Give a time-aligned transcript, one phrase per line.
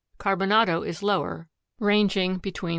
[0.17, 1.47] Carbonado is lower,
[1.79, 2.69] ranging between 3.